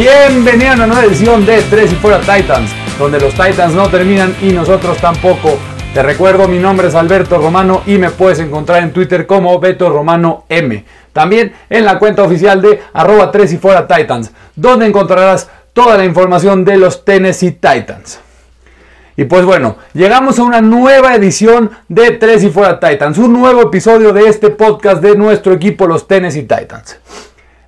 Bienvenido 0.00 0.70
a 0.70 0.74
una 0.76 0.86
nueva 0.86 1.04
edición 1.04 1.44
de 1.44 1.60
3 1.60 1.92
y 1.92 1.94
fuera 1.96 2.20
Titans, 2.20 2.70
donde 2.98 3.20
los 3.20 3.34
Titans 3.34 3.74
no 3.74 3.86
terminan 3.90 4.34
y 4.40 4.50
nosotros 4.50 4.96
tampoco. 4.96 5.58
Te 5.92 6.02
recuerdo, 6.02 6.48
mi 6.48 6.58
nombre 6.58 6.88
es 6.88 6.94
Alberto 6.94 7.36
Romano 7.36 7.82
y 7.84 7.98
me 7.98 8.08
puedes 8.08 8.38
encontrar 8.38 8.82
en 8.82 8.94
Twitter 8.94 9.26
como 9.26 9.60
Beto 9.60 9.90
Romano 9.90 10.46
M. 10.48 10.86
También 11.12 11.52
en 11.68 11.84
la 11.84 11.98
cuenta 11.98 12.22
oficial 12.22 12.62
de 12.62 12.80
arroba 12.94 13.30
3 13.30 13.52
y 13.52 13.58
fuera 13.58 13.86
Titans, 13.86 14.30
donde 14.56 14.86
encontrarás 14.86 15.50
toda 15.74 15.98
la 15.98 16.06
información 16.06 16.64
de 16.64 16.78
los 16.78 17.04
Tennessee 17.04 17.50
Titans. 17.50 18.20
Y 19.18 19.24
pues 19.24 19.44
bueno, 19.44 19.76
llegamos 19.92 20.38
a 20.38 20.44
una 20.44 20.62
nueva 20.62 21.14
edición 21.14 21.72
de 21.88 22.12
3 22.12 22.44
y 22.44 22.48
fuera 22.48 22.80
Titans, 22.80 23.18
un 23.18 23.34
nuevo 23.34 23.60
episodio 23.60 24.14
de 24.14 24.30
este 24.30 24.48
podcast 24.48 25.02
de 25.02 25.14
nuestro 25.14 25.52
equipo, 25.52 25.86
los 25.86 26.08
Tennessee 26.08 26.44
Titans. 26.44 26.98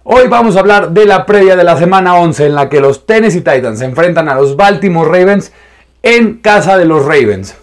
Hoy 0.05 0.27
vamos 0.27 0.57
a 0.57 0.61
hablar 0.61 0.91
de 0.91 1.07
la 1.07 1.25
previa 1.25 1.55
de 1.55 1.63
la 1.63 1.77
semana 1.77 2.17
11 2.17 2.47
en 2.47 2.57
la 2.57 2.69
que 2.69 2.81
los 2.81 3.07
Tennessee 3.07 3.39
Titans 3.39 3.79
se 3.79 3.85
enfrentan 3.85 4.29
a 4.29 4.35
los 4.35 4.57
Baltimore 4.57 5.09
Ravens 5.09 5.53
en 6.03 6.39
casa 6.39 6.77
de 6.77 6.87
los 6.87 7.05
Ravens. 7.05 7.55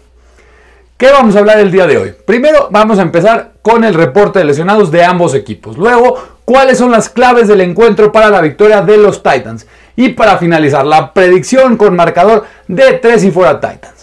¿Qué 0.96 1.12
vamos 1.12 1.36
a 1.36 1.40
hablar 1.40 1.60
el 1.60 1.70
día 1.70 1.86
de 1.86 1.98
hoy? 1.98 2.16
Primero 2.26 2.70
vamos 2.72 2.98
a 2.98 3.02
empezar 3.02 3.52
con 3.62 3.84
el 3.84 3.94
reporte 3.94 4.40
de 4.40 4.46
lesionados 4.46 4.90
de 4.90 5.04
ambos 5.04 5.36
equipos. 5.36 5.78
Luego, 5.78 6.18
cuáles 6.46 6.78
son 6.78 6.92
las 6.92 7.10
claves 7.10 7.50
del 7.50 7.60
encuentro 7.60 8.10
para 8.14 8.30
la 8.30 8.40
victoria 8.40 8.82
de 8.84 8.96
los 8.96 9.22
Titans. 9.22 9.68
Y 9.98 10.10
para 10.10 10.38
finalizar, 10.38 10.86
la 10.86 11.14
predicción 11.14 11.76
con 11.76 11.94
marcador 11.94 12.46
de 12.70 12.94
3 12.94 13.26
y 13.26 13.32
fuera 13.32 13.60
Titans. 13.60 13.99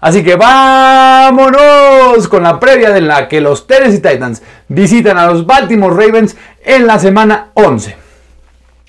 Así 0.00 0.24
que 0.24 0.34
vámonos 0.36 2.26
con 2.28 2.42
la 2.42 2.58
previa 2.58 2.90
de 2.90 3.02
la 3.02 3.28
que 3.28 3.42
los 3.42 3.66
Tennessee 3.66 4.00
Titans 4.00 4.42
visitan 4.68 5.18
a 5.18 5.26
los 5.26 5.44
Baltimore 5.44 5.94
Ravens 5.94 6.36
en 6.64 6.86
la 6.86 6.98
semana 6.98 7.50
11. 7.52 7.96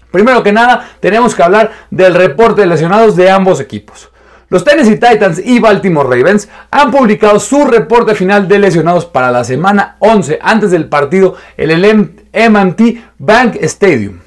Primero 0.09 0.41
que 0.41 0.53
nada, 0.53 0.89
tenemos 1.01 1.35
que 1.35 1.43
hablar 1.43 1.71
del 1.89 2.15
reporte 2.15 2.61
de 2.61 2.67
lesionados 2.67 3.17
de 3.17 3.29
ambos 3.29 3.59
equipos. 3.59 4.09
Los 4.47 4.63
Tennessee 4.63 4.99
Titans 4.99 5.39
y 5.43 5.59
Baltimore 5.59 6.09
Ravens 6.09 6.47
han 6.71 6.91
publicado 6.91 7.39
su 7.39 7.65
reporte 7.65 8.15
final 8.15 8.47
de 8.47 8.59
lesionados 8.59 9.05
para 9.05 9.31
la 9.31 9.43
semana 9.43 9.97
11 9.99 10.39
antes 10.41 10.71
del 10.71 10.87
partido 10.87 11.35
en 11.57 11.71
el 11.71 12.15
MT 12.33 12.81
Bank 13.17 13.57
Stadium. 13.61 14.19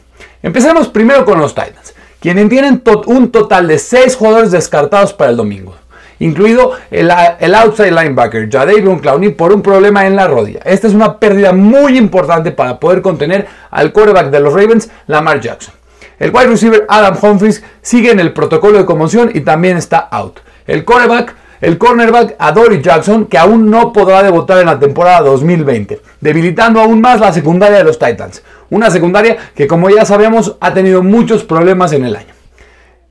Empecemos 0.43 0.89
primero 0.89 1.25
con 1.25 1.39
los 1.39 1.55
Titans, 1.55 1.95
quienes 2.21 2.49
tienen 2.51 2.83
un 3.07 3.31
total 3.31 3.69
de 3.69 3.79
6 3.79 4.17
jugadores 4.17 4.51
descartados 4.51 5.15
para 5.15 5.31
el 5.31 5.37
domingo 5.39 5.77
incluido 6.19 6.73
el, 6.91 7.11
outside 7.11 7.91
linebacker 7.91 8.49
Jadavion 8.51 8.99
Clowney 8.99 9.31
por 9.31 9.53
un 9.53 9.63
problema 9.63 10.07
en 10.07 10.17
la 10.17 10.29
rodilla. 10.29 10.61
Esta 10.65 10.87
es 10.87 10.95
una 10.95 11.19
pérdida 11.19 11.53
muy 11.53 11.99
importante 11.99 12.53
para 12.53 12.79
poder 12.79 13.03
contener 13.03 13.47
al 13.71 13.93
quarterback 13.93 14.31
de 14.31 14.41
los 14.41 14.53
Ravens, 14.53 14.91
Lamar 15.07 15.41
Jackson. 15.41 15.75
El 16.19 16.31
wide 16.31 16.47
receiver 16.47 16.87
Adam 16.89 17.17
Humphries 17.21 17.65
sigue 17.83 18.11
en 18.13 18.21
el 18.21 18.33
protocolo 18.33 18.79
de 18.79 18.85
conmoción 18.85 19.31
y 19.35 19.41
también 19.41 19.77
está 19.77 19.99
out. 19.99 20.41
El 20.67 20.85
quarterback 20.85 21.35
el 21.65 21.79
cornerback 21.79 22.37
Adoree 22.39 22.83
Jackson, 22.83 23.25
que 23.25 23.39
aún 23.39 23.71
no 23.71 23.91
podrá 23.91 24.23
debutar 24.23 24.59
en 24.59 24.67
la 24.67 24.79
temporada 24.79 25.23
2020, 25.23 25.99
debilitando 26.21 26.79
aún 26.79 27.01
más 27.01 27.21
la 27.21 27.33
secundaria 27.33 27.79
de 27.79 27.85
los 27.85 27.99
Titans. 27.99 28.43
Una 28.69 28.91
secundaria 28.91 29.39
que, 29.55 29.67
como 29.67 29.89
ya 29.89 30.05
sabemos, 30.05 30.57
ha 30.61 30.75
tenido 30.75 31.03
muchos 31.03 31.43
problemas 31.43 31.93
en 31.95 32.05
el 32.05 32.17
año. 32.17 32.34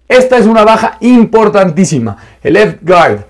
Esta 0.08 0.38
es 0.38 0.46
una 0.46 0.64
baja 0.64 0.98
importantísima. 1.00 2.18
El 2.42 2.54
left 2.54 2.80
guard 2.82 3.26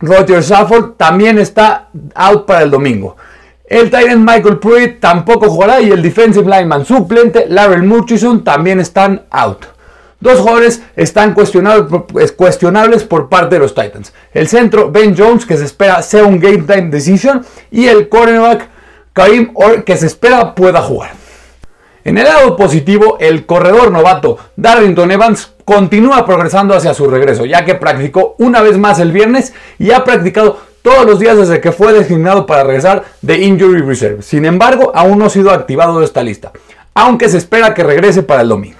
Roger 0.00 0.42
Safford 0.42 0.92
también 0.96 1.38
está 1.38 1.88
out 2.14 2.46
para 2.46 2.62
el 2.62 2.70
domingo. 2.70 3.16
El 3.64 3.90
Tyrant 3.90 4.24
Michael 4.24 4.58
Pruitt 4.58 5.00
tampoco 5.00 5.50
jugará 5.50 5.80
y 5.80 5.90
el 5.90 6.00
defensive 6.00 6.44
lineman 6.48 6.86
suplente 6.86 7.46
Larry 7.48 7.82
Murchison 7.82 8.44
también 8.44 8.80
están 8.80 9.26
out. 9.30 9.66
Dos 10.20 10.40
jugadores 10.40 10.82
están 10.96 11.34
cuestionables 11.34 13.04
por 13.04 13.28
parte 13.28 13.56
de 13.56 13.60
los 13.60 13.74
Titans. 13.74 14.12
El 14.32 14.48
centro 14.48 14.90
Ben 14.90 15.14
Jones 15.16 15.44
que 15.44 15.56
se 15.56 15.64
espera 15.64 16.02
sea 16.02 16.24
un 16.24 16.40
game 16.40 16.62
time 16.62 16.88
decision 16.90 17.44
y 17.70 17.86
el 17.86 18.08
cornerback 18.08 18.68
Karim 19.12 19.50
Orr 19.54 19.84
que 19.84 19.96
se 19.96 20.06
espera 20.06 20.54
pueda 20.54 20.80
jugar. 20.80 21.10
En 22.08 22.16
el 22.16 22.24
lado 22.24 22.56
positivo, 22.56 23.18
el 23.20 23.44
corredor 23.44 23.92
novato 23.92 24.38
Darrington 24.56 25.10
Evans 25.10 25.52
continúa 25.66 26.24
progresando 26.24 26.74
hacia 26.74 26.94
su 26.94 27.06
regreso, 27.06 27.44
ya 27.44 27.66
que 27.66 27.74
practicó 27.74 28.34
una 28.38 28.62
vez 28.62 28.78
más 28.78 28.98
el 28.98 29.12
viernes 29.12 29.52
y 29.78 29.90
ha 29.90 30.04
practicado 30.04 30.56
todos 30.80 31.04
los 31.04 31.18
días 31.18 31.36
desde 31.36 31.60
que 31.60 31.70
fue 31.70 31.92
designado 31.92 32.46
para 32.46 32.64
regresar 32.64 33.04
de 33.20 33.36
Injury 33.40 33.82
Reserve. 33.82 34.22
Sin 34.22 34.46
embargo, 34.46 34.90
aún 34.94 35.18
no 35.18 35.26
ha 35.26 35.28
sido 35.28 35.50
activado 35.50 35.98
de 35.98 36.06
esta 36.06 36.22
lista, 36.22 36.50
aunque 36.94 37.28
se 37.28 37.36
espera 37.36 37.74
que 37.74 37.82
regrese 37.82 38.22
para 38.22 38.40
el 38.40 38.48
domingo. 38.48 38.78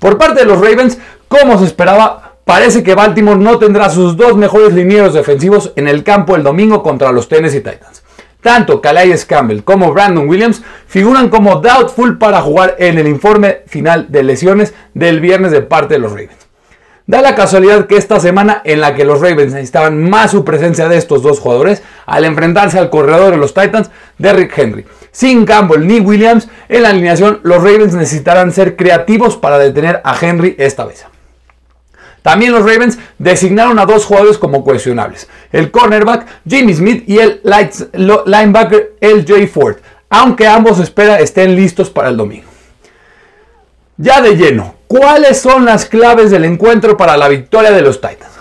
Por 0.00 0.18
parte 0.18 0.40
de 0.40 0.46
los 0.46 0.60
Ravens, 0.60 0.98
como 1.28 1.60
se 1.60 1.66
esperaba, 1.66 2.32
parece 2.44 2.82
que 2.82 2.96
Baltimore 2.96 3.38
no 3.38 3.60
tendrá 3.60 3.90
sus 3.90 4.16
dos 4.16 4.36
mejores 4.36 4.72
linieros 4.72 5.14
defensivos 5.14 5.72
en 5.76 5.86
el 5.86 6.02
campo 6.02 6.34
el 6.34 6.42
domingo 6.42 6.82
contra 6.82 7.12
los 7.12 7.28
Tennessee 7.28 7.60
Titans. 7.60 8.02
Tanto 8.46 8.80
Calais 8.80 9.24
Campbell 9.24 9.64
como 9.64 9.92
Brandon 9.92 10.28
Williams 10.28 10.62
figuran 10.86 11.30
como 11.30 11.56
doubtful 11.56 12.16
para 12.16 12.40
jugar 12.42 12.76
en 12.78 12.96
el 12.96 13.08
informe 13.08 13.62
final 13.66 14.06
de 14.12 14.22
lesiones 14.22 14.72
del 14.94 15.18
viernes 15.18 15.50
de 15.50 15.62
parte 15.62 15.94
de 15.94 15.98
los 15.98 16.12
Ravens. 16.12 16.46
Da 17.08 17.22
la 17.22 17.34
casualidad 17.34 17.88
que 17.88 17.96
esta 17.96 18.20
semana 18.20 18.62
en 18.64 18.80
la 18.80 18.94
que 18.94 19.04
los 19.04 19.20
Ravens 19.20 19.52
necesitaban 19.52 20.00
más 20.08 20.30
su 20.30 20.44
presencia 20.44 20.88
de 20.88 20.96
estos 20.96 21.24
dos 21.24 21.40
jugadores, 21.40 21.82
al 22.06 22.24
enfrentarse 22.24 22.78
al 22.78 22.88
corredor 22.88 23.32
de 23.32 23.38
los 23.38 23.52
Titans, 23.52 23.90
Derrick 24.16 24.56
Henry. 24.56 24.86
Sin 25.10 25.44
Campbell 25.44 25.84
ni 25.84 25.98
Williams 25.98 26.48
en 26.68 26.84
la 26.84 26.90
alineación, 26.90 27.40
los 27.42 27.56
Ravens 27.56 27.94
necesitarán 27.94 28.52
ser 28.52 28.76
creativos 28.76 29.36
para 29.36 29.58
detener 29.58 30.00
a 30.04 30.16
Henry 30.20 30.54
esta 30.56 30.84
vez. 30.84 31.04
También 32.26 32.50
los 32.50 32.62
Ravens 32.64 32.98
designaron 33.18 33.78
a 33.78 33.86
dos 33.86 34.04
jugadores 34.04 34.36
como 34.36 34.64
cuestionables, 34.64 35.28
el 35.52 35.70
cornerback 35.70 36.26
Jimmy 36.44 36.74
Smith 36.74 37.04
y 37.06 37.18
el 37.18 37.40
linebacker 37.94 38.94
LJ 39.00 39.46
Ford, 39.46 39.76
aunque 40.10 40.48
ambos 40.48 40.80
espera 40.80 41.20
estén 41.20 41.54
listos 41.54 41.88
para 41.88 42.08
el 42.08 42.16
domingo. 42.16 42.48
Ya 43.96 44.20
de 44.20 44.36
lleno, 44.36 44.74
¿cuáles 44.88 45.38
son 45.38 45.64
las 45.64 45.86
claves 45.86 46.32
del 46.32 46.44
encuentro 46.44 46.96
para 46.96 47.16
la 47.16 47.28
victoria 47.28 47.70
de 47.70 47.82
los 47.82 48.00
Titans? 48.00 48.32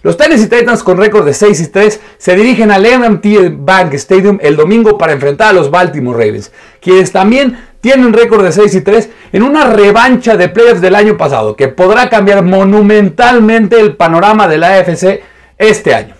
Los 0.00 0.16
Tennessee 0.16 0.46
Titans 0.46 0.84
con 0.84 0.96
récord 0.96 1.26
de 1.26 1.34
6 1.34 1.60
y 1.60 1.66
3 1.66 2.00
se 2.18 2.36
dirigen 2.36 2.70
al 2.70 2.82
MMT 2.84 3.26
Bank 3.58 3.94
Stadium 3.94 4.38
el 4.40 4.54
domingo 4.54 4.96
para 4.96 5.12
enfrentar 5.12 5.48
a 5.48 5.52
los 5.52 5.72
Baltimore 5.72 6.24
Ravens, 6.24 6.52
quienes 6.80 7.10
también 7.10 7.58
tiene 7.80 8.06
un 8.06 8.12
récord 8.12 8.44
de 8.44 8.52
6 8.52 8.76
y 8.76 8.80
3 8.82 9.10
en 9.32 9.42
una 9.42 9.64
revancha 9.64 10.36
de 10.36 10.50
playoffs 10.50 10.80
del 10.80 10.94
año 10.94 11.16
pasado 11.16 11.56
que 11.56 11.66
podrá 11.66 12.08
cambiar 12.08 12.44
monumentalmente 12.44 13.80
el 13.80 13.96
panorama 13.96 14.46
de 14.46 14.58
la 14.58 14.78
AFC 14.78 15.20
este 15.58 15.92
año. 15.92 16.14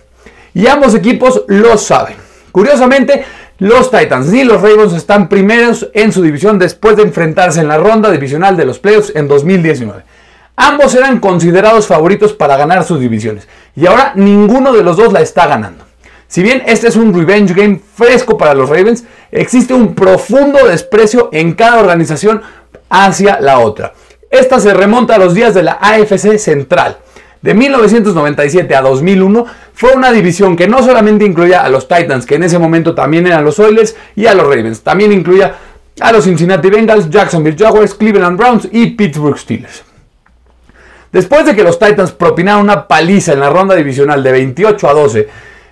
Y 0.53 0.67
ambos 0.67 0.93
equipos 0.93 1.45
lo 1.47 1.77
saben. 1.77 2.17
Curiosamente, 2.51 3.23
los 3.59 3.91
Titans 3.91 4.33
y 4.33 4.43
los 4.43 4.61
Ravens 4.61 4.91
están 4.91 5.29
primeros 5.29 5.89
en 5.93 6.11
su 6.11 6.21
división 6.21 6.59
después 6.59 6.97
de 6.97 7.03
enfrentarse 7.03 7.61
en 7.61 7.69
la 7.69 7.77
ronda 7.77 8.11
divisional 8.11 8.57
de 8.57 8.65
los 8.65 8.77
playoffs 8.77 9.13
en 9.15 9.29
2019. 9.29 10.03
Ambos 10.61 10.93
eran 10.93 11.21
considerados 11.21 11.87
favoritos 11.87 12.33
para 12.33 12.57
ganar 12.57 12.83
sus 12.83 12.99
divisiones 12.99 13.47
y 13.79 13.85
ahora 13.85 14.11
ninguno 14.15 14.73
de 14.73 14.83
los 14.83 14.97
dos 14.97 15.13
la 15.13 15.21
está 15.21 15.47
ganando. 15.47 15.85
Si 16.27 16.43
bien 16.43 16.61
este 16.67 16.89
es 16.89 16.95
un 16.97 17.13
revenge 17.13 17.53
game 17.53 17.79
fresco 17.95 18.37
para 18.37 18.53
los 18.53 18.69
Ravens, 18.69 19.05
existe 19.31 19.73
un 19.73 19.95
profundo 19.95 20.67
desprecio 20.67 21.29
en 21.31 21.53
cada 21.53 21.79
organización 21.79 22.41
hacia 22.89 23.39
la 23.39 23.59
otra. 23.59 23.93
Esta 24.29 24.59
se 24.59 24.73
remonta 24.73 25.15
a 25.15 25.17
los 25.17 25.33
días 25.33 25.53
de 25.53 25.63
la 25.63 25.79
AFC 25.81 26.37
Central. 26.37 26.97
De 27.41 27.53
1997 27.53 28.75
a 28.75 28.81
2001 28.81 29.45
fue 29.73 29.93
una 29.93 30.11
división 30.11 30.57
que 30.57 30.67
no 30.67 30.83
solamente 30.83 31.23
incluía 31.23 31.63
a 31.63 31.69
los 31.69 31.87
Titans, 31.87 32.25
que 32.25 32.35
en 32.35 32.43
ese 32.43 32.59
momento 32.59 32.93
también 32.93 33.25
eran 33.27 33.45
los 33.45 33.59
Oilers, 33.59 33.95
y 34.13 34.25
a 34.25 34.33
los 34.33 34.45
Ravens, 34.45 34.81
también 34.81 35.13
incluía 35.13 35.55
a 36.01 36.11
los 36.11 36.25
Cincinnati 36.25 36.69
Bengals, 36.69 37.09
Jacksonville 37.09 37.57
Jaguars, 37.57 37.95
Cleveland 37.95 38.37
Browns 38.37 38.67
y 38.71 38.87
Pittsburgh 38.87 39.37
Steelers. 39.37 39.88
Después 41.11 41.45
de 41.45 41.55
que 41.55 41.63
los 41.63 41.79
Titans 41.79 42.11
propinaron 42.11 42.63
una 42.63 42.87
paliza 42.87 43.33
en 43.33 43.39
la 43.39 43.49
ronda 43.49 43.75
divisional 43.75 44.23
de 44.23 44.31
28 44.31 44.87
a 44.87 44.93
12 44.93 45.29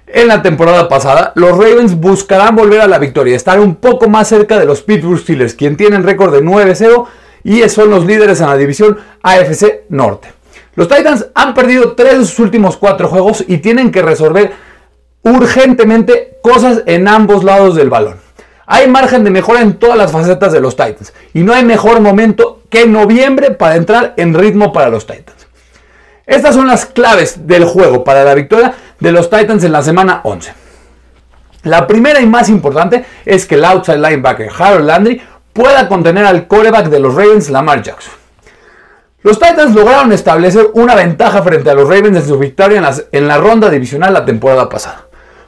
en 0.08 0.28
la 0.28 0.42
temporada 0.42 0.88
pasada, 0.88 1.34
los 1.36 1.52
Ravens 1.52 1.96
buscarán 1.96 2.56
volver 2.56 2.82
a 2.82 2.88
la 2.88 2.98
victoria, 2.98 3.36
estar 3.36 3.60
un 3.60 3.76
poco 3.76 4.10
más 4.10 4.30
cerca 4.30 4.58
de 4.58 4.66
los 4.66 4.82
Pittsburgh 4.82 5.20
Steelers, 5.20 5.54
quien 5.54 5.76
tienen 5.76 6.04
récord 6.04 6.34
de 6.34 6.42
9-0 6.42 7.06
y 7.44 7.68
son 7.70 7.90
los 7.90 8.06
líderes 8.06 8.42
en 8.42 8.48
la 8.48 8.58
división 8.58 8.98
AFC 9.22 9.86
Norte. 9.90 10.34
Los 10.76 10.88
Titans 10.88 11.28
han 11.34 11.54
perdido 11.54 11.94
tres 11.94 12.20
de 12.20 12.26
sus 12.26 12.40
últimos 12.40 12.78
cuatro 12.78 13.08
juegos 13.08 13.44
y 13.48 13.58
tienen 13.58 13.92
que 13.92 14.02
resolver 14.02 14.54
urgentemente 15.24 16.38
cosas 16.42 16.84
en 16.86 17.08
ambos 17.08 17.44
lados 17.44 17.76
del 17.76 17.90
balón. 17.90 18.27
Hay 18.70 18.90
margen 18.90 19.24
de 19.24 19.30
mejora 19.30 19.62
en 19.62 19.80
todas 19.80 19.98
las 19.98 20.12
facetas 20.12 20.52
de 20.52 20.60
los 20.60 20.76
Titans 20.76 21.14
y 21.34 21.40
no 21.40 21.54
hay 21.54 21.64
mejor 21.64 22.02
momento 22.02 22.62
que 22.70 22.86
noviembre 22.86 23.52
para 23.52 23.78
entrar 23.78 24.14
en 24.18 24.34
ritmo 24.34 24.74
para 24.74 24.90
los 24.90 25.08
Titans. 25.08 25.48
Estas 26.26 26.54
son 26.54 26.68
las 26.68 26.86
claves 26.86 27.48
del 27.48 27.64
juego 27.64 28.04
para 28.04 28.26
la 28.26 28.36
victoria 28.36 28.74
de 29.00 29.12
los 29.14 29.30
Titans 29.30 29.64
en 29.64 29.72
la 29.72 29.82
semana 29.82 30.20
11. 30.24 30.54
La 31.64 31.88
primera 31.88 32.20
y 32.20 32.26
más 32.26 32.50
importante 32.50 33.06
es 33.26 33.46
que 33.46 33.56
el 33.56 33.64
outside 33.64 34.00
linebacker 34.00 34.50
Harold 34.58 34.86
Landry 34.86 35.22
pueda 35.54 35.88
contener 35.88 36.26
al 36.26 36.48
coreback 36.48 36.88
de 36.88 37.00
los 37.00 37.16
Ravens, 37.16 37.50
Lamar 37.50 37.82
Jackson. 37.82 38.14
Los 39.24 39.40
Titans 39.40 39.74
lograron 39.74 40.12
establecer 40.12 40.68
una 40.74 40.94
ventaja 40.94 41.42
frente 41.42 41.70
a 41.70 41.74
los 41.74 41.88
Ravens 41.88 42.18
en 42.18 42.28
su 42.28 42.38
victoria 42.38 42.80
en, 42.80 42.86
en 43.14 43.28
la 43.30 43.38
ronda 43.38 43.70
divisional 43.70 44.14
la 44.14 44.26
temporada 44.26 44.68
pasada. 44.68 45.07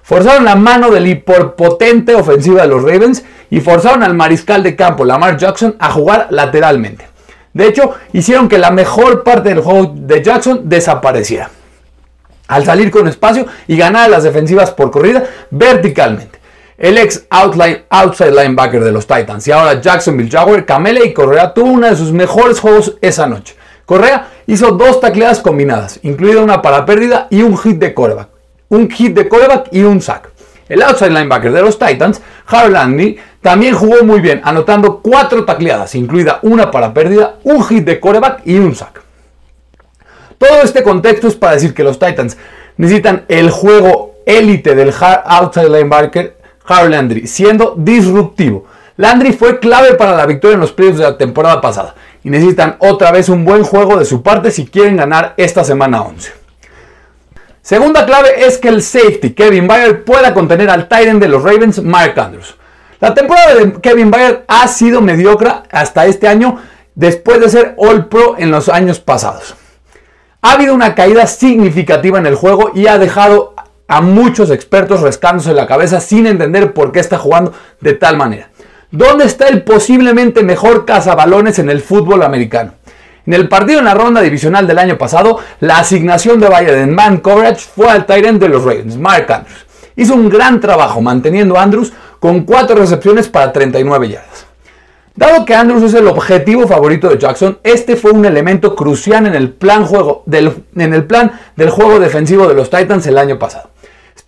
Forzaron 0.10 0.44
la 0.44 0.56
mano 0.56 0.90
del 0.90 1.06
hiperpotente 1.06 2.16
ofensiva 2.16 2.64
de 2.64 2.68
los 2.68 2.82
Ravens 2.82 3.24
y 3.52 3.60
forzaron 3.60 4.02
al 4.02 4.16
mariscal 4.16 4.64
de 4.64 4.76
campo, 4.76 5.06
Lamar 5.06 5.38
Jackson, 5.38 5.76
a 5.78 5.92
jugar 5.92 6.30
lateralmente. 6.32 7.08
De 7.54 7.68
hecho, 7.68 7.94
hicieron 8.12 8.50
que 8.50 8.58
la 8.58 8.72
mejor 8.72 9.24
parte 9.24 9.50
del 9.50 9.60
juego 9.60 9.94
de 9.96 10.24
Jackson 10.24 10.62
desapareciera. 10.64 11.52
Al 12.48 12.66
salir 12.66 12.90
con 12.90 13.08
espacio 13.08 13.46
y 13.68 13.78
ganar 13.78 14.10
las 14.10 14.24
defensivas 14.24 14.72
por 14.72 14.90
corrida 14.90 15.26
verticalmente. 15.52 16.40
El 16.76 16.98
ex 16.98 17.28
outside 17.30 18.32
linebacker 18.32 18.84
de 18.84 18.92
los 18.92 19.06
Titans 19.06 19.48
y 19.48 19.52
ahora 19.52 19.80
Jacksonville 19.80 20.32
Jaguar, 20.32 20.66
Camele 20.66 21.06
y 21.06 21.14
Correa 21.14 21.54
tuvo 21.54 21.68
uno 21.70 21.88
de 21.88 21.96
sus 21.96 22.12
mejores 22.12 22.60
juegos 22.60 22.98
esa 23.02 23.28
noche. 23.28 23.56
Correa 23.86 24.28
hizo 24.48 24.72
dos 24.72 25.02
tacleadas 25.02 25.40
combinadas, 25.40 26.00
incluida 26.02 26.42
una 26.42 26.64
para 26.64 26.84
pérdida 26.88 27.28
y 27.30 27.44
un 27.44 27.56
hit 27.60 27.78
de 27.78 27.94
coreback. 27.94 28.29
Un 28.70 28.90
hit 28.90 29.16
de 29.16 29.28
coreback 29.28 29.68
y 29.72 29.82
un 29.82 30.02
sack. 30.02 30.30
El 30.68 30.84
outside 30.84 31.10
linebacker 31.10 31.52
de 31.52 31.62
los 31.62 31.80
Titans, 31.80 32.22
Harold 32.46 32.74
Landry, 32.74 33.18
también 33.42 33.74
jugó 33.74 34.04
muy 34.04 34.22
bien, 34.22 34.42
anotando 34.44 35.00
cuatro 35.02 35.44
tacleadas, 35.46 35.96
incluida 35.96 36.40
una 36.44 36.70
para 36.70 36.94
pérdida, 36.94 37.38
un 37.44 37.64
hit 37.64 37.84
de 37.84 38.00
coreback 38.00 38.42
y 38.46 38.58
un 38.60 38.76
sack. 38.76 39.02
Todo 40.38 40.62
este 40.64 40.84
contexto 40.84 41.28
es 41.28 41.36
para 41.36 41.54
decir 41.54 41.74
que 41.74 41.84
los 41.84 42.00
Titans 42.00 42.38
necesitan 42.78 43.26
el 43.28 43.50
juego 43.50 44.16
élite 44.26 44.76
del 44.76 44.94
outside 45.26 45.70
linebacker 45.70 46.38
Harold 46.66 46.92
Landry, 46.92 47.28
siendo 47.28 47.74
disruptivo. 47.76 48.66
Landry 48.96 49.34
fue 49.34 49.60
clave 49.60 49.96
para 49.96 50.16
la 50.16 50.26
victoria 50.26 50.56
en 50.56 50.62
los 50.62 50.72
playoffs 50.72 51.00
de 51.00 51.06
la 51.06 51.18
temporada 51.18 51.62
pasada 51.62 51.96
y 52.24 52.30
necesitan 52.30 52.76
otra 52.80 53.12
vez 53.12 53.30
un 53.30 53.46
buen 53.46 53.64
juego 53.64 53.98
de 53.98 54.06
su 54.06 54.22
parte 54.22 54.52
si 54.52 54.68
quieren 54.68 54.98
ganar 54.98 55.34
esta 55.38 55.64
semana 55.64 56.02
11. 56.02 56.39
Segunda 57.70 58.04
clave 58.04 58.48
es 58.48 58.58
que 58.58 58.68
el 58.68 58.82
safety 58.82 59.34
Kevin 59.34 59.68
Byard 59.68 60.04
pueda 60.04 60.34
contener 60.34 60.72
al 60.72 60.88
Titan 60.88 61.20
de 61.20 61.28
los 61.28 61.44
Ravens, 61.44 61.84
Mark 61.84 62.20
Andrews. 62.20 62.56
La 63.00 63.14
temporada 63.14 63.54
de 63.54 63.74
Kevin 63.74 64.10
Byard 64.10 64.40
ha 64.48 64.68
sido 64.68 65.02
mediocre 65.02 65.52
hasta 65.70 66.08
este 66.08 66.28
año 66.28 66.58
después 66.96 67.40
de 67.40 67.48
ser 67.48 67.76
All 67.78 68.08
Pro 68.08 68.34
en 68.40 68.50
los 68.50 68.70
años 68.70 69.00
pasados. 69.00 69.54
Ha 70.42 70.54
habido 70.54 70.74
una 70.74 70.96
caída 70.96 71.28
significativa 71.28 72.18
en 72.18 72.26
el 72.26 72.34
juego 72.34 72.72
y 72.74 72.88
ha 72.88 72.98
dejado 72.98 73.54
a 73.88 74.02
muchos 74.02 74.50
expertos 74.50 75.02
rescándose 75.02 75.54
la 75.54 75.68
cabeza 75.68 76.00
sin 76.00 76.26
entender 76.26 76.74
por 76.74 76.92
qué 76.92 77.00
está 77.00 77.20
jugando 77.20 77.54
de 77.82 77.94
tal 77.94 78.18
manera. 78.18 78.50
¿Dónde 78.90 79.26
está 79.26 79.48
el 79.48 79.62
posiblemente 79.62 80.42
mejor 80.42 80.88
cazabalones 80.88 81.60
en 81.60 81.70
el 81.70 81.82
fútbol 81.82 82.24
americano? 82.24 82.74
En 83.30 83.36
el 83.36 83.48
partido 83.48 83.78
en 83.78 83.86
la 83.86 83.94
ronda 83.94 84.22
divisional 84.22 84.66
del 84.66 84.80
año 84.80 84.98
pasado, 84.98 85.38
la 85.60 85.78
asignación 85.78 86.40
de 86.40 86.50
Bayern 86.50 86.80
en 86.80 86.96
man 86.96 87.18
coverage 87.18 87.60
fue 87.60 87.88
al 87.88 88.08
Tyrant 88.08 88.42
de 88.42 88.50
los 88.50 88.64
Ravens, 88.64 88.98
Mark 88.98 89.32
Andrews. 89.32 89.68
Hizo 89.96 90.16
un 90.16 90.30
gran 90.30 90.60
trabajo 90.60 91.00
manteniendo 91.00 91.56
a 91.56 91.62
Andrews 91.62 91.94
con 92.20 92.44
4 92.44 92.76
recepciones 92.76 93.30
para 93.30 93.54
39 93.54 94.10
yardas. 94.10 94.48
Dado 95.14 95.46
que 95.46 95.54
Andrews 95.54 95.84
es 95.84 95.94
el 95.94 96.08
objetivo 96.08 96.68
favorito 96.68 97.08
de 97.08 97.20
Jackson, 97.20 97.60
este 97.62 97.96
fue 97.96 98.10
un 98.14 98.26
elemento 98.26 98.76
crucial 98.76 99.28
en 99.28 99.36
el 99.36 99.52
plan, 99.52 99.86
juego 99.86 100.24
en 100.26 100.94
el 100.96 101.06
plan 101.06 101.32
del 101.56 101.70
juego 101.70 102.00
defensivo 102.00 102.48
de 102.48 102.56
los 102.56 102.72
Titans 102.72 103.06
el 103.06 103.20
año 103.20 103.38
pasado. 103.38 103.70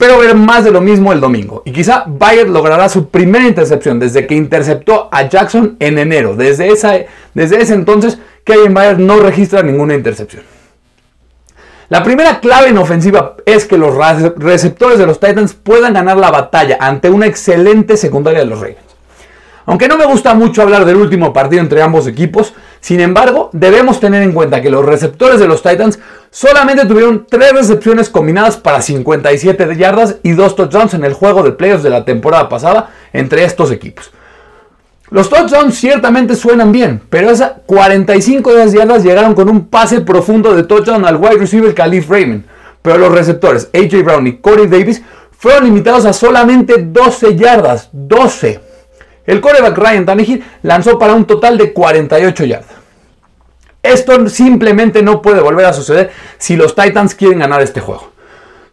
Espero 0.02 0.18
ver 0.18 0.34
más 0.34 0.64
de 0.64 0.72
lo 0.72 0.82
mismo 0.82 1.14
el 1.14 1.22
domingo 1.22 1.62
y 1.64 1.72
quizá 1.72 2.06
Bayer 2.08 2.50
logrará 2.50 2.90
su 2.90 3.10
primera 3.10 3.48
intercepción 3.48 4.00
desde 4.00 4.26
que 4.26 4.34
interceptó 4.34 5.08
a 5.12 5.30
Jackson 5.30 5.78
en 5.80 6.00
enero. 6.00 6.36
Desde, 6.36 6.70
esa, 6.70 6.94
desde 7.36 7.62
ese 7.62 7.76
entonces, 7.76 8.18
Kevin 8.44 8.74
Bayer 8.74 8.98
no 8.98 9.20
registra 9.20 9.62
ninguna 9.62 9.94
intercepción. 9.94 10.42
La 11.90 12.02
primera 12.02 12.40
clave 12.40 12.70
en 12.70 12.80
ofensiva 12.80 13.36
es 13.46 13.66
que 13.66 13.78
los 13.78 13.94
receptores 14.38 14.98
de 14.98 15.06
los 15.06 15.20
Titans 15.20 15.54
puedan 15.54 15.94
ganar 15.94 16.18
la 16.18 16.32
batalla 16.32 16.80
ante 16.80 17.12
una 17.12 17.28
excelente 17.28 17.96
secundaria 17.96 18.40
de 18.40 18.48
los 18.48 18.60
Ravens. 18.60 18.80
Aunque 19.68 19.88
no 19.88 20.00
me 20.00 20.06
gusta 20.06 20.34
mucho 20.34 20.64
hablar 20.64 20.84
del 20.84 20.96
último 20.96 21.32
partido 21.32 21.62
entre 21.62 21.84
ambos 21.84 22.08
equipos, 22.08 22.56
sin 22.82 23.00
embargo, 23.00 23.52
debemos 23.54 24.00
tener 24.00 24.24
en 24.24 24.34
cuenta 24.34 24.60
que 24.62 24.72
los 24.72 24.84
receptores 24.84 25.40
de 25.40 25.48
los 25.48 25.62
Titans 25.62 26.00
solamente 26.32 26.88
tuvieron 26.88 27.28
3 27.30 27.54
recepciones 27.54 28.10
combinadas 28.10 28.58
para 28.58 28.82
57 28.82 29.76
yardas 29.78 30.16
y 30.24 30.32
2 30.32 30.56
touchdowns 30.56 30.96
en 30.96 31.06
el 31.06 31.14
juego 31.14 31.44
de 31.44 31.52
playoffs 31.52 31.84
de 31.84 31.92
la 31.92 32.06
temporada 32.06 32.50
pasada 32.50 32.90
entre 33.14 33.44
estos 33.44 33.72
equipos. 33.72 34.12
Los 35.12 35.30
touchdowns 35.30 35.76
ciertamente 35.76 36.36
suenan 36.36 36.72
bien, 36.72 37.02
pero 37.10 37.30
esas 37.30 37.52
45 37.68 38.56
de 38.56 38.72
yardas 38.72 39.04
llegaron 39.04 39.36
con 39.36 39.48
un 39.48 39.68
pase 39.68 40.02
profundo 40.02 40.56
de 40.56 40.64
touchdown 40.64 41.06
al 41.06 41.18
wide 41.18 41.38
receiver 41.38 41.76
Khalif 41.76 42.10
Raymond. 42.10 42.46
Pero 42.82 42.98
los 42.98 43.12
receptores 43.12 43.70
AJ 43.74 44.04
Brown 44.04 44.26
y 44.26 44.38
Corey 44.38 44.66
Davis 44.66 45.04
fueron 45.38 45.66
limitados 45.66 46.06
a 46.06 46.14
solamente 46.14 46.76
12 46.80 47.36
yardas. 47.36 47.90
12. 47.92 48.71
El 49.26 49.42
coreback 49.42 49.78
Ryan 49.78 50.06
Tannehill 50.06 50.44
lanzó 50.64 50.98
para 50.98 51.14
un 51.14 51.26
total 51.26 51.58
de 51.58 51.74
48 51.74 52.46
yardas. 52.46 52.82
Esto 53.84 54.30
simplemente 54.30 55.02
no 55.02 55.22
puede 55.22 55.42
volver 55.42 55.66
a 55.66 55.74
suceder 55.74 56.12
si 56.38 56.56
los 56.56 56.76
Titans 56.76 57.16
quieren 57.16 57.40
ganar 57.40 57.62
este 57.62 57.82
juego. 57.82 58.12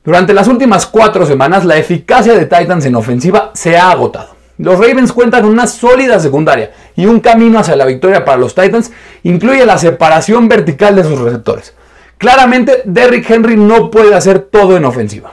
Durante 0.05 0.33
las 0.33 0.49
últimas 0.49 0.87
cuatro 0.87 1.27
semanas, 1.27 1.65
la 1.65 1.77
eficacia 1.77 2.35
de 2.35 2.47
Titans 2.47 2.85
en 2.87 2.95
ofensiva 2.95 3.51
se 3.55 3.77
ha 3.77 3.91
agotado. 3.91 4.37
Los 4.59 4.79
Ravens 4.79 5.13
cuentan 5.13 5.43
con 5.43 5.51
una 5.51 5.67
sólida 5.67 6.19
secundaria 6.19 6.73
y 6.97 7.07
un 7.07 7.21
camino 7.21 7.59
hacia 7.59 7.77
la 7.77 7.85
victoria 7.85 8.25
para 8.25 8.39
los 8.39 8.55
Titans 8.55 8.91
incluye 9.23 9.65
la 9.65 9.79
separación 9.79 10.49
vertical 10.49 10.97
de 10.97 11.05
sus 11.05 11.19
receptores. 11.19 11.75
Claramente, 12.19 12.83
Derrick 12.85 13.31
Henry 13.31 13.57
no 13.57 13.91
puede 13.91 14.15
hacer 14.15 14.41
todo 14.41 14.77
en 14.77 14.85
ofensiva. 14.85 15.31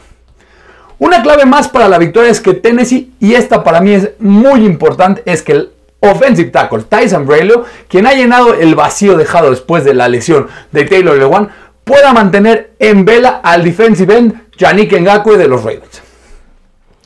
Una 0.98 1.22
clave 1.22 1.46
más 1.46 1.68
para 1.68 1.90
la 1.90 1.98
victoria 1.98 2.32
es 2.32 2.40
que 2.40 2.54
Tennessee, 2.54 3.12
y 3.20 3.34
esta 3.34 3.64
para 3.64 3.82
mí 3.82 3.94
es 3.94 4.12
muy 4.20 4.66
importante, 4.66 5.24
es 5.26 5.42
que 5.42 5.52
el 5.52 5.72
offensive 6.00 6.52
tackle 6.52 6.84
Tyson 6.84 7.26
Braylio, 7.26 7.66
quien 7.88 8.08
ha 8.08 8.14
llenado 8.14 8.54
el 8.54 8.76
vacío 8.76 9.18
dejado 9.18 9.50
después 9.50 9.84
de 9.84 9.94
la 9.94 10.08
lesión 10.08 10.48
de 10.72 10.86
Taylor 10.86 11.18
Lewan, 11.18 11.50
pueda 11.84 12.14
mantener 12.14 12.72
en 12.80 13.06
vela 13.06 13.42
al 13.44 13.64
defensive 13.64 14.18
end 14.18 14.34
Yannick 14.58 14.94
Ngakwe 14.94 15.38
de 15.38 15.48
los 15.48 15.64
Ravens. 15.64 16.02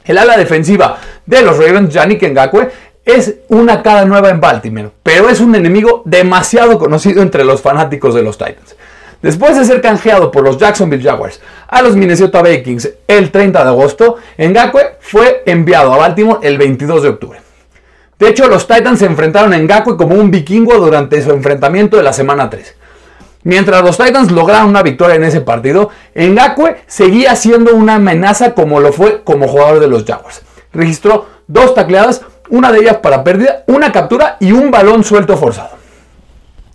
El 0.05 0.17
ala 0.17 0.37
defensiva 0.37 0.97
de 1.25 1.41
los 1.41 1.57
Ravens, 1.57 1.93
Yannick 1.93 2.23
Ngakwe, 2.23 2.69
es 3.05 3.35
una 3.47 3.81
cara 3.81 4.05
nueva 4.05 4.29
en 4.29 4.39
Baltimore, 4.39 4.91
pero 5.01 5.29
es 5.29 5.39
un 5.39 5.55
enemigo 5.55 6.03
demasiado 6.05 6.77
conocido 6.77 7.21
entre 7.21 7.43
los 7.43 7.61
fanáticos 7.61 8.13
de 8.13 8.21
los 8.21 8.37
Titans. 8.37 8.75
Después 9.21 9.57
de 9.57 9.65
ser 9.65 9.81
canjeado 9.81 10.31
por 10.31 10.43
los 10.43 10.57
Jacksonville 10.57 11.03
Jaguars 11.03 11.41
a 11.67 11.81
los 11.81 11.95
Minnesota 11.95 12.41
Vikings 12.41 12.89
el 13.07 13.31
30 13.31 13.63
de 13.63 13.69
agosto, 13.69 14.15
Ngakwe 14.37 14.95
fue 15.01 15.43
enviado 15.45 15.93
a 15.93 15.97
Baltimore 15.97 16.39
el 16.47 16.57
22 16.57 17.03
de 17.03 17.09
octubre. 17.09 17.41
De 18.17 18.29
hecho, 18.29 18.47
los 18.47 18.65
Titans 18.65 18.99
se 18.99 19.05
enfrentaron 19.05 19.53
a 19.53 19.57
Ngakwe 19.57 19.97
como 19.97 20.15
un 20.15 20.31
vikingo 20.31 20.75
durante 20.75 21.21
su 21.21 21.31
enfrentamiento 21.31 21.97
de 21.97 22.03
la 22.03 22.13
semana 22.13 22.49
3. 22.49 22.75
Mientras 23.43 23.83
los 23.83 23.97
Titans 23.97 24.31
lograron 24.31 24.69
una 24.69 24.83
victoria 24.83 25.15
en 25.15 25.23
ese 25.23 25.41
partido, 25.41 25.89
Ngakwe 26.15 26.77
seguía 26.87 27.35
siendo 27.35 27.75
una 27.75 27.95
amenaza 27.95 28.53
como 28.53 28.79
lo 28.79 28.93
fue 28.93 29.23
como 29.23 29.49
jugador 29.49 29.81
de 29.81 29.87
los 29.87 30.05
Jaguars. 30.05 30.43
Registró 30.71 31.25
dos 31.47 31.73
tacleadas, 31.73 32.21
una 32.49 32.71
de 32.71 32.79
ellas 32.79 32.97
para 32.97 33.23
pérdida, 33.23 33.63
una 33.67 33.91
captura 33.91 34.37
y 34.39 34.53
un 34.53 34.71
balón 34.71 35.03
suelto 35.03 35.35
forzado. 35.35 35.78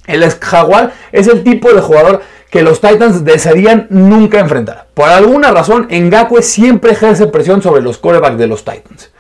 El 0.06 0.22
Jaguar 0.30 0.92
es 1.12 1.28
el 1.28 1.42
tipo 1.42 1.72
de 1.72 1.80
jugador 1.80 2.22
que 2.50 2.62
los 2.62 2.80
Titans 2.80 3.24
desearían 3.24 3.86
nunca 3.90 4.38
enfrentar. 4.38 4.86
Por 4.94 5.08
alguna 5.08 5.50
razón, 5.50 5.88
Ngakwe 5.90 6.42
siempre 6.42 6.92
ejerce 6.92 7.26
presión 7.26 7.62
sobre 7.62 7.82
los 7.82 7.98
quarterbacks 7.98 8.38
de 8.38 8.46
los 8.46 8.64
Titans. 8.64 9.10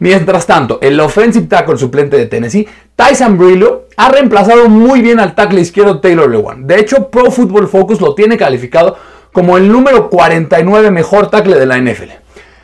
Mientras 0.00 0.46
tanto, 0.46 0.78
el 0.80 1.00
offensive 1.00 1.46
tackle 1.46 1.76
suplente 1.76 2.16
de 2.16 2.26
Tennessee, 2.26 2.68
Tyson 2.94 3.36
Brillo, 3.36 3.86
ha 3.96 4.10
reemplazado 4.10 4.68
muy 4.68 5.00
bien 5.00 5.18
al 5.18 5.34
tackle 5.34 5.60
izquierdo 5.60 6.00
Taylor 6.00 6.30
Lewan. 6.30 6.66
De 6.66 6.78
hecho, 6.78 7.08
Pro 7.08 7.30
Football 7.30 7.68
Focus 7.68 8.00
lo 8.00 8.14
tiene 8.14 8.36
calificado 8.36 8.96
como 9.32 9.56
el 9.56 9.70
número 9.70 10.08
49 10.08 10.90
mejor 10.90 11.30
tackle 11.30 11.58
de 11.58 11.66
la 11.66 11.78
NFL. 11.78 12.10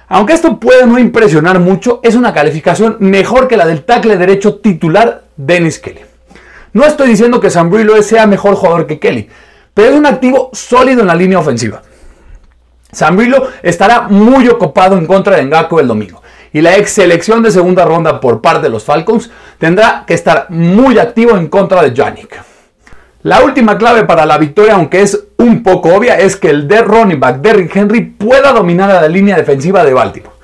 Aunque 0.09 0.35
esto 0.35 0.61
puede 0.61 0.87
no 0.87 0.99
impresionar 0.99 1.59
mucho, 1.59 2.01
es 2.03 2.15
una 2.15 2.33
calificación 2.33 2.99
mejor 3.01 3.49
que 3.49 3.57
la 3.57 3.67
del 3.67 3.85
tackle 3.85 4.17
derecho 4.17 4.57
titular 4.57 5.25
Dennis 5.37 5.79
Kelly. 5.79 6.01
No 6.75 6.85
estoy 6.85 7.09
diciendo 7.09 7.41
que 7.41 7.51
Sam 7.51 7.71
Brillo 7.71 8.03
sea 8.03 8.27
mejor 8.27 8.57
jugador 8.57 8.87
que 8.87 8.99
Kelly, 8.99 9.29
pero 9.73 9.91
es 9.91 9.97
un 9.97 10.07
activo 10.07 10.51
sólido 10.53 11.01
en 11.01 11.07
la 11.07 11.15
línea 11.15 11.39
ofensiva. 11.39 11.83
Zambrillo 12.95 13.49
estará 13.63 14.03
muy 14.03 14.49
ocupado 14.49 14.97
en 14.97 15.07
contra 15.07 15.37
de 15.37 15.45
Ngako 15.45 15.81
el 15.81 15.89
domingo. 15.89 16.23
Y 16.53 16.61
la 16.61 16.77
ex 16.77 16.91
selección 16.93 17.43
de 17.43 17.51
segunda 17.51 17.85
ronda 17.85 18.21
por 18.21 18.41
parte 18.41 18.63
de 18.63 18.69
los 18.69 18.85
Falcons 18.85 19.31
tendrá 19.59 20.05
que 20.07 20.15
estar 20.15 20.47
muy 20.51 20.99
activo 20.99 21.37
en 21.37 21.49
contra 21.49 21.83
de 21.83 21.93
Yannick. 21.93 22.41
La 23.23 23.43
última 23.43 23.79
clave 23.79 24.05
para 24.05 24.27
la 24.27 24.39
victoria, 24.39 24.75
aunque 24.75 25.03
es 25.03 25.25
un 25.39 25.63
poco 25.63 25.95
obvia, 25.95 26.19
es 26.19 26.37
que 26.37 26.51
el 26.51 26.69
de 26.69 26.83
running 26.83 27.19
back 27.19 27.37
Derrick 27.37 27.75
Henry 27.75 28.03
pueda 28.03 28.53
dominar 28.53 28.91
a 28.91 29.01
la 29.01 29.09
línea 29.09 29.37
defensiva 29.37 29.83
de 29.85 29.95
Baltimore. 29.95 30.35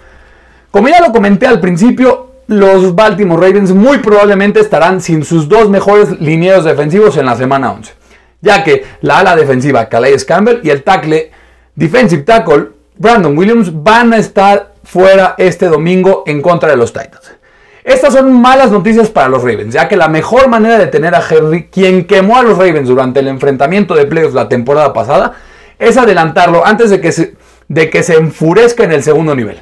Como 0.70 0.88
ya 0.88 1.00
lo 1.00 1.12
comenté 1.12 1.46
al 1.46 1.60
principio, 1.60 2.29
los 2.50 2.96
Baltimore 2.96 3.46
Ravens 3.46 3.72
muy 3.72 3.98
probablemente 3.98 4.58
estarán 4.58 5.00
sin 5.00 5.24
sus 5.24 5.48
dos 5.48 5.70
mejores 5.70 6.20
linieros 6.20 6.64
defensivos 6.64 7.16
en 7.16 7.26
la 7.26 7.36
semana 7.36 7.70
11. 7.70 7.92
ya 8.40 8.64
que 8.64 8.84
la 9.02 9.20
ala 9.20 9.36
defensiva 9.36 9.88
Calais 9.88 10.24
Campbell 10.24 10.58
y 10.64 10.70
el 10.70 10.82
tackle 10.82 11.30
defensive 11.76 12.24
tackle 12.24 12.70
Brandon 12.98 13.38
Williams 13.38 13.70
van 13.84 14.12
a 14.12 14.16
estar 14.16 14.72
fuera 14.82 15.36
este 15.38 15.66
domingo 15.66 16.24
en 16.26 16.42
contra 16.42 16.70
de 16.70 16.76
los 16.76 16.92
Titans. 16.92 17.36
Estas 17.84 18.14
son 18.14 18.32
malas 18.42 18.72
noticias 18.72 19.10
para 19.10 19.28
los 19.28 19.44
Ravens, 19.44 19.72
ya 19.72 19.86
que 19.86 19.96
la 19.96 20.08
mejor 20.08 20.48
manera 20.48 20.76
de 20.76 20.88
tener 20.88 21.14
a 21.14 21.22
Henry, 21.26 21.68
quien 21.68 22.04
quemó 22.04 22.36
a 22.36 22.42
los 22.42 22.58
Ravens 22.58 22.88
durante 22.88 23.20
el 23.20 23.28
enfrentamiento 23.28 23.94
de 23.94 24.06
playoffs 24.06 24.34
la 24.34 24.48
temporada 24.48 24.92
pasada, 24.92 25.34
es 25.78 25.96
adelantarlo 25.96 26.66
antes 26.66 26.90
de 26.90 27.00
que 27.00 27.12
se, 27.12 27.36
de 27.68 27.90
que 27.90 28.02
se 28.02 28.16
enfurezca 28.16 28.82
en 28.82 28.90
el 28.90 29.04
segundo 29.04 29.36
nivel. 29.36 29.60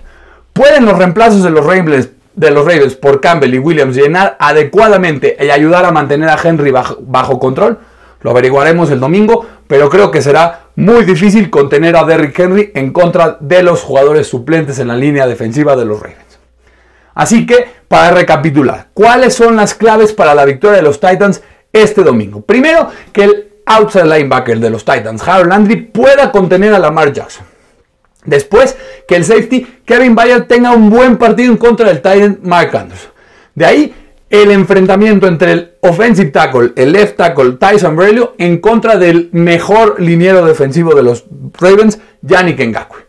¿Pueden 0.54 0.86
los 0.86 0.96
reemplazos 0.98 1.42
de 1.42 1.50
los, 1.50 1.64
Ravens, 1.64 2.08
de 2.38 2.50
los 2.50 2.64
Ravens 2.64 2.94
por 2.94 3.20
Campbell 3.20 3.54
y 3.54 3.58
Williams 3.58 3.96
llenar 3.96 4.36
adecuadamente 4.38 5.36
y 5.40 5.50
ayudar 5.50 5.84
a 5.84 5.90
mantener 5.90 6.28
a 6.28 6.38
Henry 6.42 6.70
bajo, 6.70 7.38
control? 7.38 7.78
Lo 8.20 8.30
averiguaremos 8.30 8.90
el 8.90 9.00
domingo, 9.00 9.46
pero 9.66 9.88
creo 9.88 10.10
que 10.10 10.22
será 10.22 10.66
muy 10.76 11.04
difícil 11.04 11.50
contener 11.50 11.96
a 11.96 12.04
Derrick 12.04 12.38
Henry 12.38 12.72
en 12.74 12.92
contra 12.92 13.36
de 13.40 13.62
los 13.62 13.82
jugadores 13.82 14.26
suplentes 14.26 14.78
en 14.78 14.88
la 14.88 14.96
línea 14.96 15.26
defensiva 15.26 15.76
de 15.76 15.84
los 15.84 16.00
Ravens. 16.00 16.38
Así 17.14 17.46
que, 17.46 17.66
para 17.88 18.12
recapitular, 18.12 18.88
¿cuáles 18.94 19.34
son 19.34 19.56
las 19.56 19.74
claves 19.74 20.12
para 20.12 20.34
la 20.34 20.44
victoria 20.44 20.76
de 20.76 20.82
los 20.82 21.00
Titans 21.00 21.42
este 21.72 22.02
domingo? 22.02 22.42
Primero, 22.42 22.88
que 23.12 23.24
el 23.24 23.48
outside 23.66 24.04
linebacker 24.04 24.60
de 24.60 24.70
los 24.70 24.84
Titans, 24.84 25.26
Harold 25.26 25.50
Landry, 25.50 25.76
pueda 25.76 26.30
contener 26.30 26.74
a 26.74 26.78
Lamar 26.78 27.12
Jackson. 27.12 27.46
Después, 28.24 28.76
que 29.06 29.16
el 29.16 29.24
safety 29.24 29.66
Kevin 29.84 30.14
Bayard 30.14 30.46
tenga 30.46 30.72
un 30.72 30.90
buen 30.90 31.16
partido 31.16 31.50
en 31.50 31.58
contra 31.58 31.88
del 31.88 32.02
Titan 32.02 32.40
Mark 32.42 32.76
Anderson. 32.76 33.10
De 33.54 33.64
ahí, 33.64 33.94
el 34.30 34.50
enfrentamiento 34.50 35.26
entre 35.26 35.52
el 35.52 35.72
offensive 35.80 36.30
tackle, 36.30 36.72
el 36.76 36.92
left 36.92 37.16
tackle 37.16 37.52
Tyson 37.52 37.96
Brelio, 37.96 38.34
en 38.38 38.58
contra 38.58 38.96
del 38.96 39.30
mejor 39.32 40.00
liniero 40.00 40.44
defensivo 40.44 40.94
de 40.94 41.02
los 41.02 41.24
Ravens, 41.58 41.98
Yannick 42.22 42.60
Ngakwe. 42.60 43.08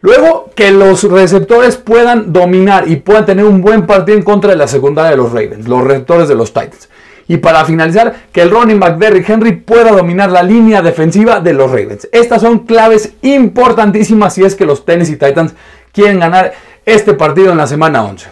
Luego 0.00 0.50
que 0.54 0.70
los 0.72 1.04
receptores 1.04 1.76
puedan 1.76 2.32
dominar 2.32 2.88
y 2.88 2.96
puedan 2.96 3.26
tener 3.26 3.44
un 3.44 3.60
buen 3.60 3.86
partido 3.86 4.16
en 4.16 4.24
contra 4.24 4.50
de 4.50 4.56
la 4.56 4.66
secundaria 4.66 5.10
de 5.10 5.18
los 5.18 5.30
Ravens, 5.30 5.68
los 5.68 5.84
receptores 5.84 6.26
de 6.26 6.34
los 6.34 6.52
Titans. 6.52 6.88
Y 7.30 7.36
para 7.36 7.64
finalizar, 7.64 8.12
que 8.32 8.42
el 8.42 8.50
running 8.50 8.80
back 8.80 8.98
Derrick 8.98 9.28
Henry 9.28 9.52
pueda 9.52 9.92
dominar 9.92 10.32
la 10.32 10.42
línea 10.42 10.82
defensiva 10.82 11.38
de 11.38 11.52
los 11.52 11.70
Ravens. 11.70 12.08
Estas 12.10 12.42
son 12.42 12.66
claves 12.66 13.12
importantísimas 13.22 14.34
si 14.34 14.42
es 14.42 14.56
que 14.56 14.66
los 14.66 14.84
Tennessee 14.84 15.14
Titans 15.14 15.54
quieren 15.92 16.18
ganar 16.18 16.52
este 16.84 17.14
partido 17.14 17.52
en 17.52 17.58
la 17.58 17.68
semana 17.68 18.02
11. 18.02 18.26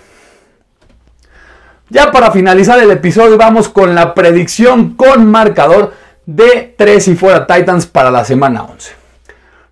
Ya 1.90 2.10
para 2.10 2.32
finalizar 2.32 2.80
el 2.80 2.90
episodio 2.90 3.38
vamos 3.38 3.68
con 3.68 3.94
la 3.94 4.14
predicción 4.14 4.96
con 4.96 5.30
marcador 5.30 5.94
de 6.26 6.74
3 6.76 7.06
y 7.06 7.14
fuera 7.14 7.46
Titans 7.46 7.86
para 7.86 8.10
la 8.10 8.24
semana 8.24 8.64
11. 8.64 8.97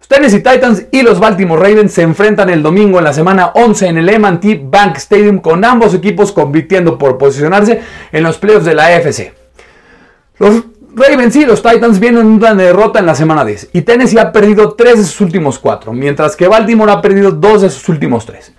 Tennessee 0.08 0.38
Titans 0.38 0.84
y 0.92 1.02
los 1.02 1.18
Baltimore 1.18 1.60
Ravens 1.60 1.92
se 1.92 2.02
enfrentan 2.02 2.48
el 2.48 2.62
domingo 2.62 2.98
en 2.98 3.04
la 3.04 3.12
semana 3.12 3.48
11 3.54 3.88
en 3.88 3.98
el 3.98 4.08
M&T 4.08 4.60
Bank 4.62 4.96
Stadium 4.98 5.40
con 5.40 5.64
ambos 5.64 5.94
equipos 5.94 6.30
compitiendo 6.30 6.96
por 6.96 7.18
posicionarse 7.18 7.80
en 8.12 8.22
los 8.22 8.38
playoffs 8.38 8.64
de 8.64 8.75
la 8.75 8.86
AFC. 8.86 9.34
Los 10.38 10.62
Ravens 10.94 11.34
y 11.34 11.44
los 11.44 11.60
Titans 11.60 11.98
vienen 11.98 12.26
una 12.26 12.54
derrota 12.54 13.00
en 13.00 13.06
la 13.06 13.16
semana 13.16 13.44
10 13.44 13.70
y 13.72 13.82
Tennessee 13.82 14.18
ha 14.18 14.30
perdido 14.30 14.75
3 14.75 14.98
de 14.98 15.04
sus 15.04 15.20
últimos 15.20 15.58
4, 15.58 15.92
mientras 15.92 16.36
que 16.36 16.46
Baltimore 16.46 16.92
ha 16.92 17.02
perdido 17.02 17.32
2 17.32 17.62
de 17.62 17.70
sus 17.70 17.88
últimos 17.88 18.26
3. 18.26 18.52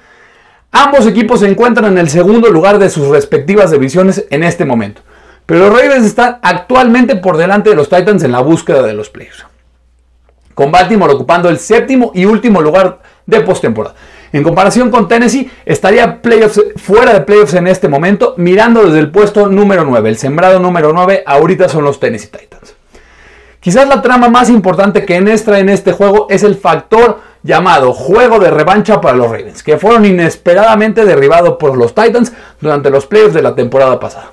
Ambos 0.74 1.08
equipos 1.08 1.40
se 1.40 1.48
encuentran 1.48 1.94
en 1.94 1.98
el 1.98 2.10
segundo 2.10 2.50
lugar 2.50 2.78
de 2.78 2.90
sus 2.90 3.08
respectivas 3.08 3.72
divisiones 3.72 4.26
en 4.32 4.44
este 4.44 4.66
momento, 4.66 5.02
pero 5.46 5.62
los 5.62 5.82
Ravens 5.82 6.06
están 6.06 6.40
actualmente 6.42 7.16
por 7.16 7.38
delante 7.38 7.70
de 7.70 7.78
los 7.78 7.88
Titans 7.88 8.24
en 8.24 8.34
la 8.34 8.42
búsqueda 8.42 8.84
de 8.84 8.94
los 8.94 9.10
playoffs 9.10 9.46
con 10.58 10.72
Baltimore 10.72 11.14
ocupando 11.14 11.50
el 11.50 11.60
séptimo 11.60 12.12
y 12.16 12.26
último 12.26 12.64
lugar 12.64 12.98
de 13.28 13.42
postemporada. 13.42 13.94
En 14.34 14.42
comparación 14.42 14.90
con 14.90 15.08
Tennessee, 15.08 15.52
estaría 15.64 16.20
fuera 16.78 17.14
de 17.14 17.22
playoffs 17.22 17.54
en 17.54 17.68
este 17.68 17.88
momento, 17.88 18.34
mirando 18.38 18.84
desde 18.84 18.98
el 18.98 19.12
puesto 19.12 19.50
número 19.50 19.86
9. 19.86 20.10
El 20.10 20.18
sembrado 20.18 20.60
número 20.60 20.94
9 20.94 21.22
ahorita 21.28 21.70
son 21.70 21.84
los 21.84 22.00
Tennessee 22.00 22.30
Titans. 22.30 22.74
Quizás 23.60 23.88
la 23.88 24.02
trama 24.02 24.30
más 24.30 24.50
importante 24.50 25.06
que 25.06 25.18
entra 25.18 25.60
en 25.60 25.70
este 25.70 25.92
juego 25.92 26.26
es 26.28 26.42
el 26.42 26.56
factor 26.56 27.20
llamado 27.44 27.94
juego 27.94 28.40
de 28.40 28.50
revancha 28.50 29.00
para 29.00 29.16
los 29.16 29.30
Ravens, 29.30 29.62
que 29.62 29.78
fueron 29.78 30.06
inesperadamente 30.06 31.06
derribados 31.06 31.58
por 31.58 31.78
los 31.78 31.94
Titans 31.94 32.34
durante 32.60 32.90
los 32.90 33.06
playoffs 33.06 33.36
de 33.36 33.44
la 33.44 33.54
temporada 33.54 34.00
pasada. 34.00 34.32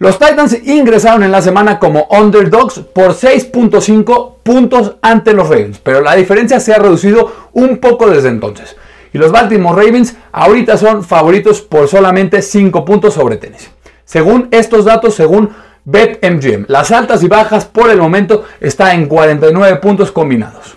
Los 0.00 0.18
Titans 0.18 0.66
ingresaron 0.66 1.22
en 1.22 1.30
la 1.30 1.42
semana 1.42 1.78
como 1.78 2.08
underdogs 2.10 2.78
por 2.78 3.12
6.5 3.12 4.39
puntos 4.50 4.96
ante 5.00 5.32
los 5.32 5.48
Ravens, 5.48 5.78
pero 5.78 6.00
la 6.00 6.16
diferencia 6.16 6.58
se 6.58 6.74
ha 6.74 6.78
reducido 6.78 7.32
un 7.52 7.78
poco 7.78 8.10
desde 8.10 8.30
entonces. 8.30 8.74
Y 9.12 9.18
los 9.18 9.30
Baltimore 9.30 9.80
Ravens 9.80 10.16
ahorita 10.32 10.76
son 10.76 11.04
favoritos 11.04 11.60
por 11.60 11.86
solamente 11.86 12.42
5 12.42 12.84
puntos 12.84 13.14
sobre 13.14 13.36
Tennessee. 13.36 13.68
Según 14.04 14.48
estos 14.50 14.86
datos, 14.86 15.14
según 15.14 15.50
BetMGM, 15.84 16.64
las 16.66 16.90
altas 16.90 17.22
y 17.22 17.28
bajas 17.28 17.64
por 17.64 17.90
el 17.90 17.98
momento 17.98 18.42
están 18.58 18.98
en 18.98 19.06
49 19.06 19.76
puntos 19.76 20.10
combinados. 20.10 20.74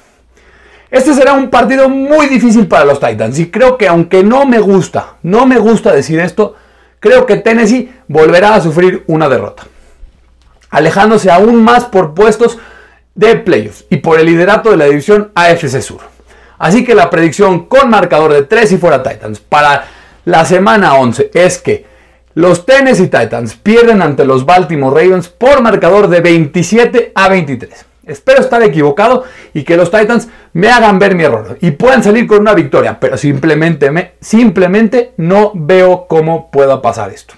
Este 0.92 1.16
será 1.16 1.34
un 1.34 1.50
partido 1.50 1.90
muy 1.90 2.28
difícil 2.28 2.68
para 2.68 2.86
los 2.86 3.00
Titans 3.00 3.40
y 3.40 3.50
creo 3.50 3.80
que 3.80 3.88
aunque 3.88 4.22
no 4.24 4.46
me 4.46 4.60
gusta, 4.60 5.16
no 5.24 5.48
me 5.48 5.58
gusta 5.58 5.92
decir 5.92 6.20
esto, 6.20 6.54
creo 7.00 7.26
que 7.26 7.38
Tennessee 7.38 7.92
volverá 8.08 8.54
a 8.54 8.62
sufrir 8.62 9.04
una 9.08 9.30
derrota, 9.30 9.64
alejándose 10.70 11.32
aún 11.32 11.64
más 11.64 11.86
por 11.86 12.14
puestos 12.14 12.60
de 13.16 13.36
playoffs 13.36 13.86
y 13.90 13.98
por 13.98 14.20
el 14.20 14.26
liderato 14.26 14.72
de 14.72 14.78
la 14.78 14.86
división 14.86 15.32
AFC 15.36 15.82
Sur. 15.82 16.02
Así 16.58 16.84
que 16.84 16.96
la 16.96 17.10
predicción 17.10 17.66
con 17.66 17.90
marcador 17.90 18.34
de 18.34 18.44
3 18.44 18.72
y 18.74 18.78
fuera 18.78 19.04
Titans 19.04 19.40
para 19.40 19.86
la 20.26 20.46
semana 20.46 20.96
11 20.96 21.32
es 21.34 21.58
que 21.58 21.86
los 22.36 22.66
Tennessee 22.66 23.08
Titans 23.08 23.56
pierden 23.56 24.02
ante 24.02 24.26
los 24.26 24.46
Baltimore 24.46 25.04
Ravens 25.04 25.30
por 25.30 25.62
marcador 25.62 26.08
de 26.08 26.22
27 26.22 27.12
a 27.14 27.30
23. 27.30 27.86
Espero 28.06 28.42
estar 28.42 28.62
equivocado 28.64 29.24
y 29.54 29.64
que 29.64 29.78
los 29.78 29.92
Titans 29.92 30.28
me 30.54 30.70
hagan 30.70 31.00
ver 31.00 31.16
mi 31.16 31.24
error 31.24 31.58
y 31.62 31.72
puedan 31.72 32.04
salir 32.04 32.28
con 32.28 32.40
una 32.40 32.54
victoria, 32.54 33.00
pero 33.00 33.18
simplemente, 33.18 33.92
me, 33.92 34.14
simplemente 34.20 35.14
no 35.18 35.52
veo 35.54 36.08
cómo 36.08 36.50
pueda 36.52 36.82
pasar 36.82 37.12
esto. 37.12 37.36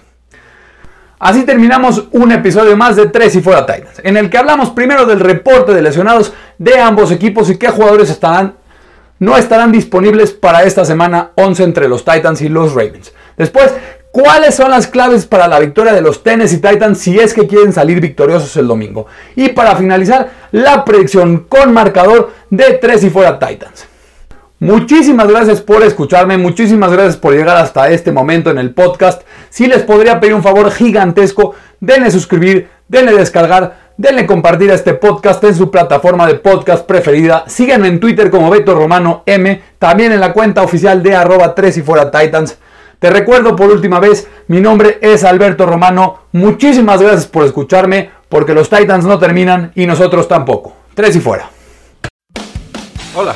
Así 1.18 1.44
terminamos 1.44 2.06
un 2.12 2.32
episodio 2.32 2.76
más 2.76 2.96
de 2.96 3.08
Tres 3.08 3.36
y 3.36 3.42
Fuera 3.42 3.66
Titans, 3.66 4.02
en 4.04 4.18
el 4.18 4.30
que 4.30 4.38
hablamos 4.38 4.72
primero 4.72 5.06
del 5.06 5.22
reporte 5.22 5.74
de 5.74 5.82
lesionados 5.82 6.34
de 6.58 6.80
ambos 6.80 7.12
equipos 7.12 7.50
y 7.50 7.58
qué 7.58 7.70
jugadores 7.70 8.20
no 9.20 9.38
estarán 9.38 9.72
disponibles 9.72 10.32
para 10.32 10.64
esta 10.64 10.84
semana 10.84 11.32
11 11.36 11.64
entre 11.64 11.88
los 11.88 12.04
Titans 12.04 12.42
y 12.42 12.50
los 12.50 12.74
Ravens. 12.74 13.14
Después, 13.38 13.74
¿Cuáles 14.16 14.56
son 14.56 14.72
las 14.72 14.88
claves 14.88 15.26
para 15.26 15.46
la 15.50 15.60
victoria 15.60 15.92
de 15.92 16.00
los 16.00 16.24
Tennessee 16.24 16.62
Titans 16.62 17.00
si 17.00 17.20
es 17.20 17.34
que 17.34 17.48
quieren 17.48 17.74
salir 17.74 18.00
victoriosos 18.00 18.56
el 18.56 18.66
domingo? 18.66 19.08
Y 19.36 19.50
para 19.50 19.76
finalizar, 19.76 20.32
la 20.54 20.86
predicción 20.86 21.40
con 21.50 21.74
marcador 21.74 22.32
de 22.50 22.76
3 22.76 23.04
y 23.04 23.10
fuera 23.10 23.38
Titans. 23.38 23.86
Muchísimas 24.60 25.28
gracias 25.28 25.62
por 25.62 25.84
escucharme, 25.84 26.38
muchísimas 26.38 26.90
gracias 26.90 27.18
por 27.18 27.34
llegar 27.34 27.58
hasta 27.58 27.90
este 27.90 28.14
momento 28.14 28.50
en 28.50 28.58
el 28.58 28.74
podcast. 28.74 29.24
Si 29.50 29.68
les 29.68 29.84
podría 29.84 30.22
pedir 30.22 30.34
un 30.34 30.44
favor 30.44 30.72
gigantesco, 30.72 31.56
denle 31.82 32.10
suscribir, 32.10 32.70
denle 32.88 33.12
descargar, 33.14 33.92
denle 33.98 34.26
compartir 34.26 34.72
este 34.72 34.94
podcast 34.94 35.44
en 35.44 35.56
su 35.56 35.70
plataforma 35.70 36.26
de 36.26 36.36
podcast 36.36 36.86
preferida. 36.86 37.44
Síganme 37.48 37.90
en 37.90 38.00
Twitter 38.00 38.30
como 38.30 38.50
Beto 38.50 38.74
Romano 38.76 39.24
M, 39.26 39.62
también 39.78 40.14
en 40.14 40.22
la 40.22 40.32
cuenta 40.32 40.62
oficial 40.62 41.04
de 41.04 41.16
arroba 41.16 41.54
3 41.54 41.78
y 41.78 41.82
fuera 41.82 42.10
Titans. 42.10 42.58
Te 43.00 43.10
recuerdo 43.10 43.58
por 43.58 43.70
última 43.70 44.00
vez, 44.00 44.28
mi 44.48 44.62
nombre 44.62 45.00
es 45.02 45.26
Alberto 45.26 45.66
Romano. 45.66 46.20
Muchísimas 46.32 47.02
gracias 47.02 47.28
por 47.28 47.46
escucharme, 47.46 48.10
porque 48.30 48.54
los 48.54 48.70
Titans 48.70 49.04
no 49.04 49.20
terminan 49.20 49.74
y 49.76 49.86
nosotros 49.86 50.30
tampoco. 50.30 50.74
Tres 50.94 51.14
y 51.18 51.20
fuera. 51.20 51.50
Hola, 53.14 53.36